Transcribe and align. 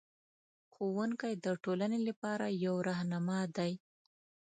ښوونکی 0.73 1.33
د 1.45 1.47
ټولنې 1.63 1.99
لپاره 2.07 2.45
یو 2.65 2.75
رهنما 2.87 3.39
دی. 3.57 3.71